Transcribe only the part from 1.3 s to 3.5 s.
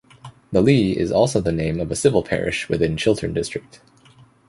the name of a civil parish within Chiltern